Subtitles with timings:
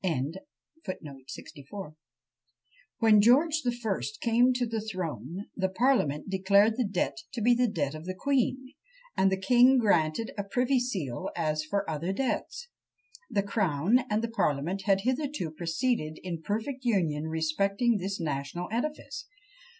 [0.01, 0.33] When
[3.21, 7.67] George the First came to the throne, the parliament declared the debt to be the
[7.67, 8.73] debt of the queen,
[9.15, 12.69] and the king granted a privy seal as for other debts.
[13.29, 19.27] The crown and the parliament had hitherto proceeded in perfect union respecting this national edifice.